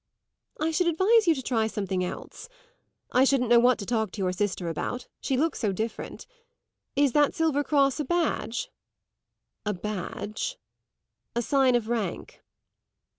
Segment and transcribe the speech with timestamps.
[0.59, 2.49] "I should advise you to try something else.
[3.11, 6.25] I shouldn't know what to talk to your sister about; she looks so different.
[6.95, 8.71] Is that silver cross a badge?"
[9.63, 10.57] "A badge?"
[11.35, 12.41] "A sign of rank."